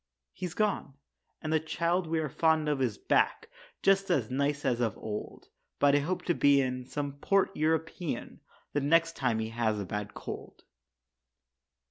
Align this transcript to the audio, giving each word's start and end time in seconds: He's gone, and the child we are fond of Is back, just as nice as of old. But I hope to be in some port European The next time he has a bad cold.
He's 0.33 0.55
gone, 0.55 0.95
and 1.43 1.53
the 1.53 1.59
child 1.59 2.07
we 2.07 2.17
are 2.17 2.27
fond 2.27 2.67
of 2.67 2.81
Is 2.81 2.97
back, 2.97 3.49
just 3.83 4.09
as 4.09 4.31
nice 4.31 4.65
as 4.65 4.81
of 4.81 4.97
old. 4.97 5.49
But 5.77 5.93
I 5.95 5.99
hope 5.99 6.23
to 6.23 6.33
be 6.33 6.59
in 6.59 6.85
some 6.87 7.19
port 7.19 7.55
European 7.55 8.39
The 8.73 8.81
next 8.81 9.15
time 9.15 9.37
he 9.37 9.49
has 9.49 9.79
a 9.79 9.85
bad 9.85 10.15
cold. 10.15 10.63